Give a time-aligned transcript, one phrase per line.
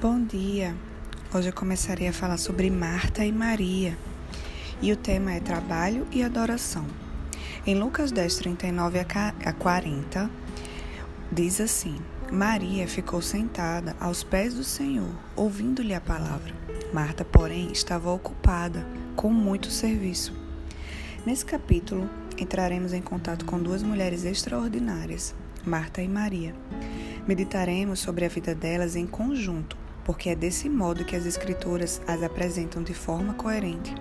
[0.00, 0.74] Bom dia!
[1.34, 3.98] Hoje eu começarei a falar sobre Marta e Maria
[4.80, 6.86] e o tema é trabalho e adoração.
[7.66, 8.98] Em Lucas 10, 39
[9.44, 10.30] a 40,
[11.30, 11.98] diz assim:
[12.32, 16.54] Maria ficou sentada aos pés do Senhor, ouvindo-lhe a palavra.
[16.94, 20.32] Marta, porém, estava ocupada com muito serviço.
[21.26, 22.08] Nesse capítulo,
[22.38, 26.54] entraremos em contato com duas mulheres extraordinárias, Marta e Maria.
[27.28, 29.78] Meditaremos sobre a vida delas em conjunto
[30.10, 33.94] porque é desse modo que as Escrituras as apresentam de forma coerente.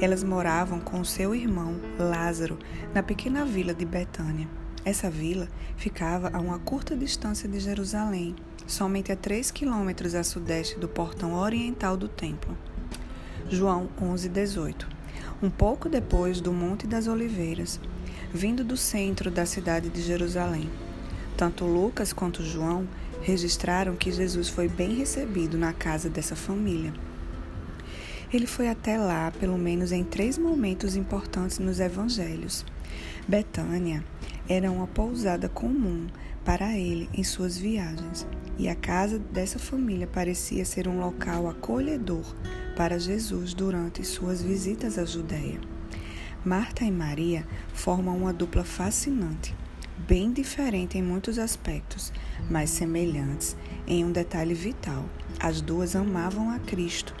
[0.00, 2.56] Elas moravam com seu irmão Lázaro
[2.94, 4.48] na pequena vila de Betânia.
[4.84, 8.36] Essa vila ficava a uma curta distância de Jerusalém,
[8.68, 12.56] somente a 3 quilômetros a sudeste do portão oriental do templo.
[13.50, 14.86] João 11:18.
[15.42, 17.80] Um pouco depois do Monte das Oliveiras,
[18.32, 20.70] vindo do centro da cidade de Jerusalém.
[21.36, 22.86] Tanto Lucas quanto João
[23.22, 26.92] registraram que Jesus foi bem recebido na casa dessa família.
[28.32, 32.64] Ele foi até lá, pelo menos em três momentos importantes nos evangelhos.
[33.28, 34.02] Betânia
[34.48, 36.06] era uma pousada comum
[36.44, 38.26] para ele em suas viagens,
[38.58, 42.34] e a casa dessa família parecia ser um local acolhedor
[42.76, 45.60] para Jesus durante suas visitas à Judéia.
[46.44, 49.54] Marta e Maria formam uma dupla fascinante
[50.06, 52.12] bem diferente em muitos aspectos,
[52.50, 55.04] mas semelhantes em um detalhe vital.
[55.38, 57.14] As duas amavam a Cristo.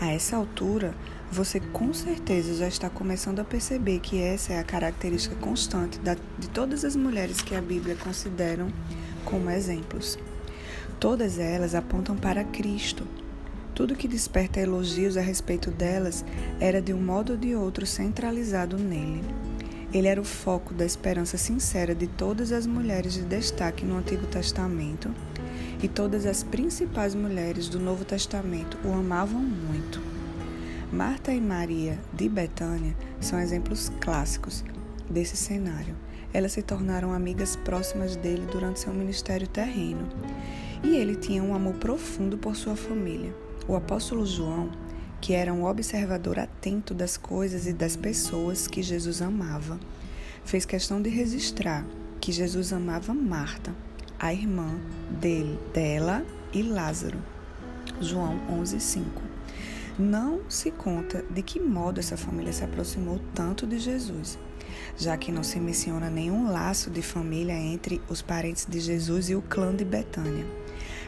[0.00, 0.94] A essa altura,
[1.30, 5.98] você com certeza já está começando a perceber que essa é a característica constante
[6.38, 8.68] de todas as mulheres que a Bíblia consideram
[9.24, 10.18] como exemplos.
[11.00, 13.06] Todas elas apontam para Cristo.
[13.74, 16.24] Tudo que desperta elogios a respeito delas
[16.58, 19.22] era de um modo ou de outro centralizado nele.
[19.96, 24.26] Ele era o foco da esperança sincera de todas as mulheres de destaque no Antigo
[24.26, 25.10] Testamento,
[25.82, 29.98] e todas as principais mulheres do Novo Testamento o amavam muito.
[30.92, 34.62] Marta e Maria de Betânia são exemplos clássicos
[35.08, 35.96] desse cenário.
[36.30, 40.06] Elas se tornaram amigas próximas dele durante seu ministério terreno,
[40.84, 43.34] e ele tinha um amor profundo por sua família.
[43.66, 44.68] O apóstolo João
[45.20, 49.78] que era um observador atento das coisas e das pessoas que Jesus amava,
[50.44, 51.84] fez questão de registrar
[52.20, 53.74] que Jesus amava Marta,
[54.18, 54.78] a irmã
[55.20, 57.18] dele, dela e Lázaro.
[58.00, 59.22] João 11:5.
[59.98, 64.38] Não se conta de que modo essa família se aproximou tanto de Jesus,
[64.96, 69.34] já que não se menciona nenhum laço de família entre os parentes de Jesus e
[69.34, 70.44] o clã de Betânia.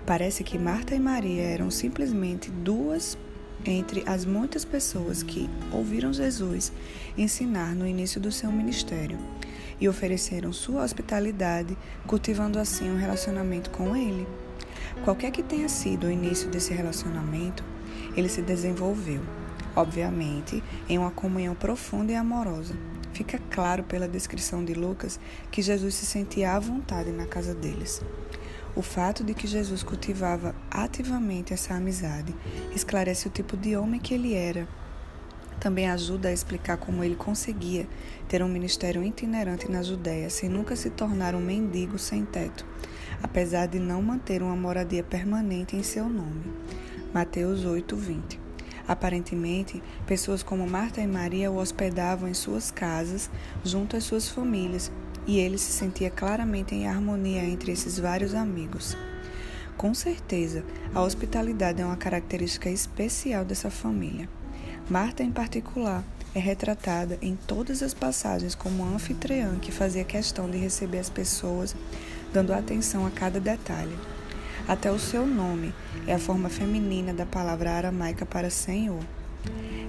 [0.06, 3.18] Parece que Marta e Maria eram simplesmente duas
[3.64, 6.72] entre as muitas pessoas que ouviram Jesus
[7.16, 9.18] ensinar no início do seu ministério
[9.80, 11.76] e ofereceram sua hospitalidade,
[12.06, 14.26] cultivando assim um relacionamento com Ele.
[15.04, 17.64] Qualquer que tenha sido o início desse relacionamento,
[18.16, 19.20] ele se desenvolveu,
[19.76, 22.74] obviamente, em uma comunhão profunda e amorosa.
[23.12, 25.18] Fica claro pela descrição de Lucas
[25.50, 28.02] que Jesus se sentia à vontade na casa deles.
[28.78, 32.32] O fato de que Jesus cultivava ativamente essa amizade
[32.72, 34.68] esclarece o tipo de homem que ele era.
[35.58, 37.88] Também ajuda a explicar como ele conseguia
[38.28, 42.64] ter um ministério itinerante na Judéia sem nunca se tornar um mendigo sem teto,
[43.20, 46.44] apesar de não manter uma moradia permanente em seu nome.
[47.12, 48.38] Mateus 8:20.
[48.86, 53.28] Aparentemente, pessoas como Marta e Maria o hospedavam em suas casas,
[53.64, 54.92] junto às suas famílias,
[55.28, 58.96] e ele se sentia claramente em harmonia entre esses vários amigos.
[59.76, 64.26] Com certeza, a hospitalidade é uma característica especial dessa família.
[64.88, 66.02] Marta, em particular,
[66.34, 71.10] é retratada em todas as passagens como uma anfitriã que fazia questão de receber as
[71.10, 71.76] pessoas,
[72.32, 73.96] dando atenção a cada detalhe.
[74.66, 75.74] Até o seu nome
[76.06, 79.02] é a forma feminina da palavra aramaica para Senhor.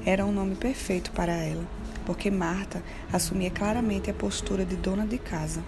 [0.06, 1.66] Era um nome perfeito para ela
[2.06, 5.64] porque Marta assumia claramente a postura de dona de casa.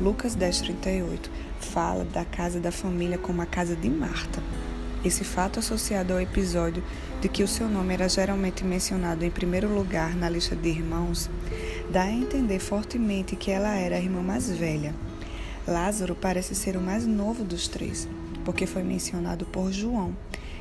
[0.00, 1.30] Lucas 10:38
[1.60, 4.42] fala da casa da família como a casa de Marta.
[5.04, 6.82] Esse fato associado ao episódio
[7.20, 11.28] de que o seu nome era geralmente mencionado em primeiro lugar na lista de irmãos,
[11.90, 14.94] dá a entender fortemente que ela era a irmã mais velha.
[15.66, 18.08] Lázaro parece ser o mais novo dos três,
[18.44, 20.16] porque foi mencionado por João,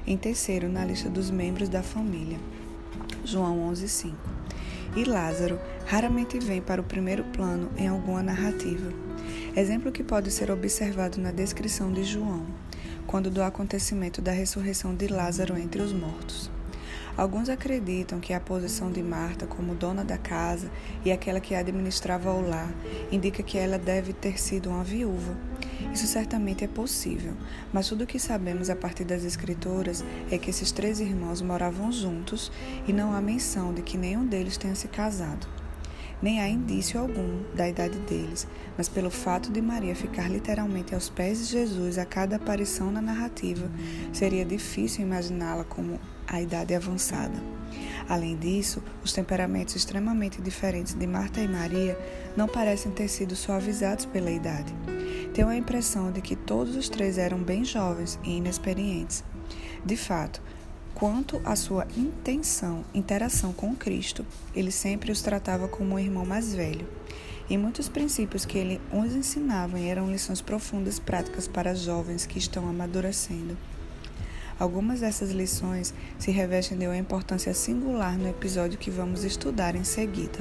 [0.06, 2.40] em terceiro na lista dos membros da família.
[3.24, 4.41] João 11:5
[4.96, 8.92] e Lázaro raramente vem para o primeiro plano em alguma narrativa.
[9.56, 12.46] Exemplo que pode ser observado na descrição de João,
[13.08, 16.50] quando do acontecimento da ressurreição de Lázaro entre os mortos.
[17.18, 20.72] Alguns acreditam que a posição de Marta como dona da casa
[21.04, 22.74] e aquela que administrava o lar
[23.12, 25.36] indica que ela deve ter sido uma viúva
[25.94, 27.34] Isso certamente é possível,
[27.74, 31.92] mas tudo o que sabemos a partir das Escrituras é que esses três irmãos moravam
[31.92, 32.50] juntos
[32.88, 35.48] e não há menção de que nenhum deles tenha se casado.
[36.22, 38.48] Nem há indício algum da idade deles,
[38.78, 43.02] mas pelo fato de Maria ficar literalmente aos pés de Jesus a cada aparição na
[43.02, 43.70] narrativa,
[44.14, 47.61] seria difícil imaginá-la como a idade avançada.
[48.08, 51.98] Além disso, os temperamentos extremamente diferentes de Marta e Maria
[52.36, 54.74] não parecem ter sido suavizados pela idade.
[55.34, 59.24] Tenho a impressão de que todos os três eram bem jovens e inexperientes.
[59.86, 60.42] De fato,
[60.94, 66.54] quanto à sua intenção, interação com Cristo, ele sempre os tratava como um irmão mais
[66.54, 66.88] velho.
[67.50, 72.70] E muitos princípios que ele os ensinava eram lições profundas práticas para jovens que estão
[72.70, 73.58] amadurecendo.
[74.62, 79.84] Algumas dessas lições se revestem de uma importância singular no episódio que vamos estudar em
[79.84, 80.38] seguida.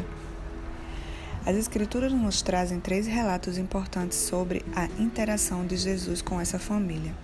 [1.47, 7.15] As Escrituras nos trazem três relatos importantes sobre a interação de Jesus com essa família.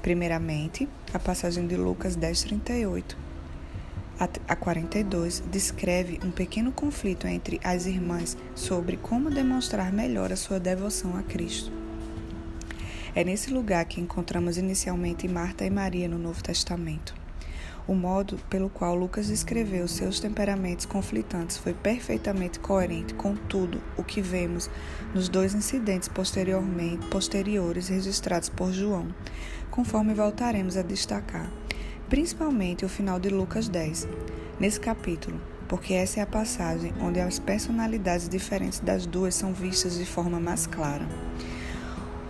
[0.00, 3.18] Primeiramente, a passagem de Lucas 10, 38
[4.48, 10.58] a 42 descreve um pequeno conflito entre as irmãs sobre como demonstrar melhor a sua
[10.58, 11.79] devoção a Cristo.
[13.12, 17.12] É nesse lugar que encontramos inicialmente Marta e Maria no Novo Testamento.
[17.88, 24.04] O modo pelo qual Lucas descreveu seus temperamentos conflitantes foi perfeitamente coerente com tudo o
[24.04, 24.70] que vemos
[25.12, 29.12] nos dois incidentes posteriormente posteriores registrados por João,
[29.72, 31.50] conforme voltaremos a destacar,
[32.08, 34.06] principalmente o final de Lucas 10.
[34.60, 39.98] Nesse capítulo, porque essa é a passagem onde as personalidades diferentes das duas são vistas
[39.98, 41.08] de forma mais clara.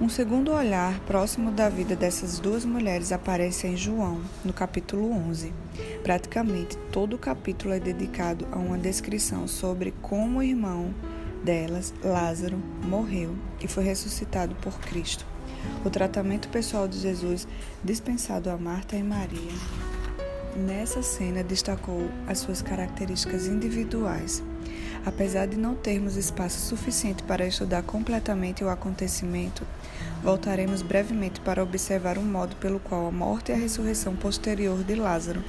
[0.00, 5.52] Um segundo olhar próximo da vida dessas duas mulheres aparece em João, no capítulo 11.
[6.02, 10.94] Praticamente todo o capítulo é dedicado a uma descrição sobre como o irmão
[11.44, 15.26] delas, Lázaro, morreu e foi ressuscitado por Cristo.
[15.84, 17.46] O tratamento pessoal de Jesus
[17.84, 19.52] dispensado a Marta e Maria.
[20.56, 24.42] Nessa cena destacou as suas características individuais.
[25.06, 29.64] Apesar de não termos espaço suficiente para estudar completamente o acontecimento,
[30.22, 34.94] voltaremos brevemente para observar o modo pelo qual a morte e a ressurreição posterior de
[34.94, 35.42] Lázaro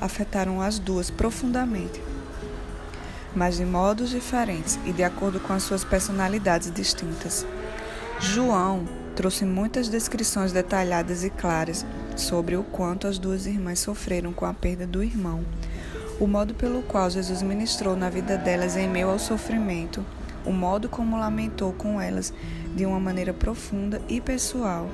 [0.00, 2.00] afetaram as duas profundamente,
[3.36, 7.46] mas de modos diferentes e de acordo com as suas personalidades distintas.
[8.18, 11.84] João trouxe muitas descrições detalhadas e claras
[12.18, 15.44] sobre o quanto as duas irmãs sofreram com a perda do irmão.
[16.20, 20.04] O modo pelo qual Jesus ministrou na vida delas em meio ao sofrimento,
[20.44, 22.32] o modo como lamentou com elas
[22.74, 24.88] de uma maneira profunda e pessoal,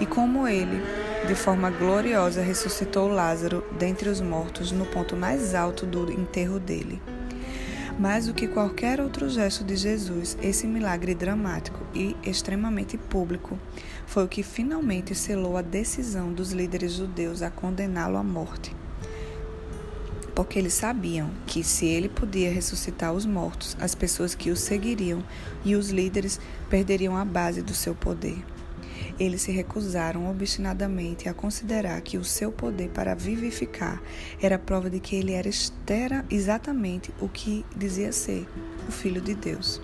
[0.00, 0.82] e como ele,
[1.26, 7.00] de forma gloriosa, ressuscitou Lázaro dentre os mortos no ponto mais alto do enterro dele.
[8.00, 13.58] Mais do que qualquer outro gesto de Jesus, esse milagre dramático e extremamente público
[14.06, 18.74] foi o que finalmente selou a decisão dos líderes judeus a condená-lo à morte
[20.34, 25.22] porque eles sabiam que se ele podia ressuscitar os mortos, as pessoas que o seguiriam
[25.62, 28.42] e os líderes perderiam a base do seu poder.
[29.18, 34.02] Eles se recusaram obstinadamente a considerar que o seu poder para vivificar
[34.40, 35.50] era prova de que ele era
[36.30, 38.46] exatamente o que dizia ser,
[38.88, 39.80] o Filho de Deus.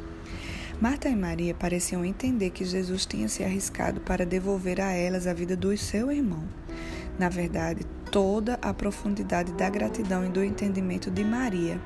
[0.81, 5.33] Marta e Maria pareciam entender que Jesus tinha se arriscado para devolver a elas a
[5.33, 6.45] vida do seu irmão.
[7.19, 7.81] Na verdade,
[8.11, 11.81] toda a profundidade da gratidão e do entendimento de Maria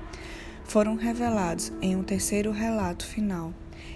[0.65, 3.53] foram revelados em um terceiro relato final,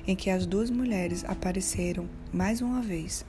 [0.07, 3.25] em que as duas mulheres apareceram mais uma vez.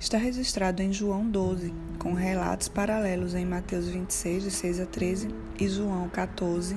[0.00, 5.28] Está registrado em João 12, com relatos paralelos em Mateus 26, de 6 a 13,
[5.58, 6.76] e João 14,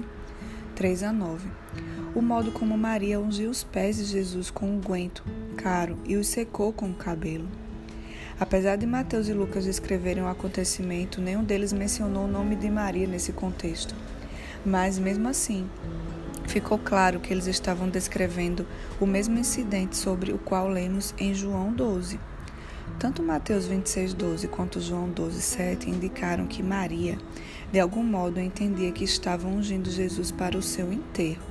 [0.75, 1.47] 3 a 9.
[2.15, 5.23] O modo como Maria ungiu os pés de Jesus com um guento
[5.55, 7.47] caro e os secou com o cabelo.
[8.39, 13.05] Apesar de Mateus e Lucas descreverem o acontecimento, nenhum deles mencionou o nome de Maria
[13.05, 13.93] nesse contexto.
[14.65, 15.69] Mas, mesmo assim,
[16.51, 18.67] ficou claro que eles estavam descrevendo
[18.99, 22.19] o mesmo incidente sobre o qual lemos em João 12.
[22.99, 27.17] Tanto Mateus 26, 12 quanto João 12, 7 indicaram que Maria,
[27.71, 31.41] de algum modo, entendia que estavam ungindo Jesus para o seu enterro.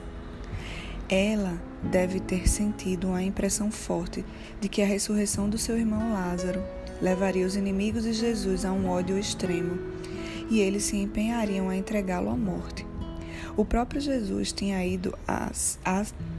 [1.08, 4.22] Ela deve ter sentido uma impressão forte
[4.60, 6.62] de que a ressurreição do seu irmão Lázaro
[7.00, 9.78] levaria os inimigos de Jesus a um ódio extremo
[10.50, 12.84] e eles se empenhariam a entregá-lo à morte.
[13.56, 15.50] O próprio Jesus tinha ido, a,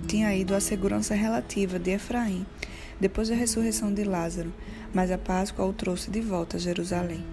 [0.07, 2.45] tinha ido à segurança relativa de Efraim
[2.99, 4.53] depois da ressurreição de Lázaro,
[4.93, 7.25] mas a Páscoa o trouxe de volta a Jerusalém.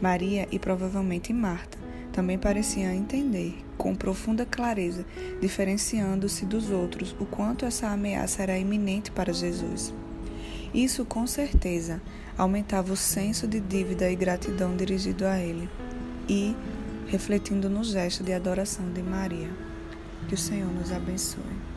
[0.00, 1.78] Maria e provavelmente Marta
[2.12, 5.06] também pareciam entender, com profunda clareza,
[5.40, 9.94] diferenciando-se dos outros, o quanto essa ameaça era iminente para Jesus.
[10.74, 12.02] Isso com certeza
[12.36, 15.68] aumentava o senso de dívida e gratidão dirigido a Ele
[16.28, 16.56] e
[17.08, 19.50] refletindo no gesto de adoração de Maria.
[20.28, 21.67] Que o Senhor nos abençoe.